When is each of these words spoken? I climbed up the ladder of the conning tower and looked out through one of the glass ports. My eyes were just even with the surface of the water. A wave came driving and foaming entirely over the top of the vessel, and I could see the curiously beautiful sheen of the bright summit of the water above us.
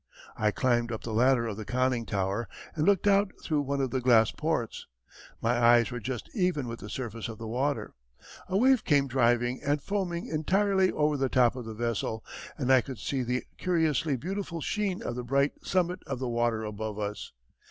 I 0.35 0.49
climbed 0.49 0.91
up 0.91 1.03
the 1.03 1.13
ladder 1.13 1.45
of 1.45 1.57
the 1.57 1.63
conning 1.63 2.07
tower 2.07 2.49
and 2.75 2.87
looked 2.87 3.05
out 3.05 3.31
through 3.43 3.61
one 3.61 3.79
of 3.79 3.91
the 3.91 4.01
glass 4.01 4.31
ports. 4.31 4.87
My 5.43 5.53
eyes 5.59 5.91
were 5.91 5.99
just 5.99 6.27
even 6.33 6.67
with 6.67 6.79
the 6.79 6.89
surface 6.89 7.27
of 7.29 7.37
the 7.37 7.45
water. 7.47 7.93
A 8.49 8.57
wave 8.57 8.83
came 8.83 9.07
driving 9.07 9.61
and 9.61 9.79
foaming 9.79 10.25
entirely 10.25 10.91
over 10.91 11.17
the 11.17 11.29
top 11.29 11.55
of 11.55 11.65
the 11.65 11.75
vessel, 11.75 12.25
and 12.57 12.73
I 12.73 12.81
could 12.81 12.97
see 12.97 13.21
the 13.21 13.43
curiously 13.59 14.15
beautiful 14.17 14.59
sheen 14.59 15.03
of 15.03 15.15
the 15.15 15.23
bright 15.23 15.63
summit 15.63 15.99
of 16.07 16.17
the 16.17 16.29
water 16.29 16.63
above 16.63 16.97
us. 16.97 17.31